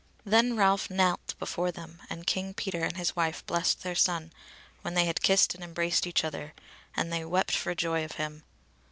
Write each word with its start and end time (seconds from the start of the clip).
Then 0.25 0.55
Ralph 0.57 0.89
knelt 0.89 1.35
before 1.37 1.71
them, 1.71 2.01
and 2.09 2.25
King 2.25 2.55
Peter 2.55 2.83
and 2.83 2.97
his 2.97 3.15
wife 3.15 3.45
blessed 3.45 3.83
their 3.83 3.93
son 3.93 4.33
when 4.81 4.95
they 4.95 5.05
had 5.05 5.21
kissed 5.21 5.53
and 5.53 5.63
embraced 5.63 6.07
each 6.07 6.23
other, 6.23 6.55
and 6.97 7.13
they 7.13 7.23
wept 7.23 7.51
for 7.55 7.75
joy 7.75 8.03
of 8.03 8.13
him. 8.13 8.41